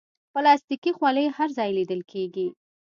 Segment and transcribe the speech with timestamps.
[0.33, 2.47] پلاستيکي خولۍ هر ځای لیدل کېږي.